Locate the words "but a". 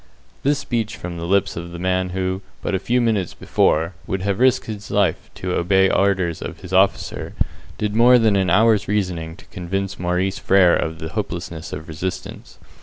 2.63-2.79